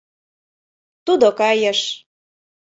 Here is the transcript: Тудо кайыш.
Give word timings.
Тудо 1.05 1.27
кайыш. 1.39 1.79